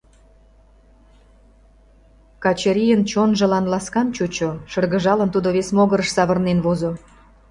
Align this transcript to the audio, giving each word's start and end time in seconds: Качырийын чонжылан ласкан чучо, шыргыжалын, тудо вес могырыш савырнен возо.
Качырийын 2.43 3.01
чонжылан 3.11 3.65
ласкан 3.71 4.07
чучо, 4.15 4.49
шыргыжалын, 4.71 5.29
тудо 5.31 5.47
вес 5.55 5.67
могырыш 5.77 6.09
савырнен 6.15 6.59
возо. 6.65 6.91